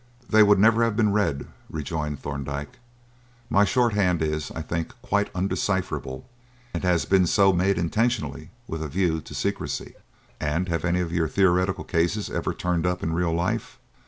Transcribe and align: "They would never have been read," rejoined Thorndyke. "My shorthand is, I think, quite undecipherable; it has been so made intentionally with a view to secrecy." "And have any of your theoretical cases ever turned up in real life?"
"They 0.27 0.41
would 0.41 0.57
never 0.57 0.83
have 0.83 0.95
been 0.95 1.13
read," 1.13 1.45
rejoined 1.69 2.19
Thorndyke. 2.19 2.79
"My 3.51 3.63
shorthand 3.65 4.23
is, 4.23 4.49
I 4.55 4.63
think, 4.63 4.99
quite 5.03 5.29
undecipherable; 5.35 6.27
it 6.73 6.81
has 6.81 7.05
been 7.05 7.27
so 7.27 7.53
made 7.53 7.77
intentionally 7.77 8.49
with 8.67 8.81
a 8.81 8.87
view 8.87 9.21
to 9.21 9.35
secrecy." 9.35 9.93
"And 10.39 10.67
have 10.69 10.85
any 10.85 11.01
of 11.01 11.13
your 11.13 11.27
theoretical 11.27 11.83
cases 11.83 12.31
ever 12.31 12.51
turned 12.51 12.87
up 12.87 13.03
in 13.03 13.13
real 13.13 13.31
life?" 13.33 13.77